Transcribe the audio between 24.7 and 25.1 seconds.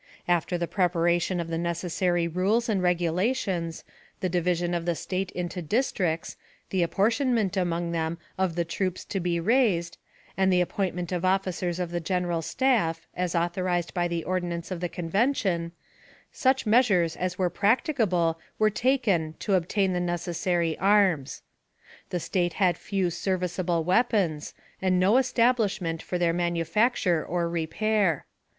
and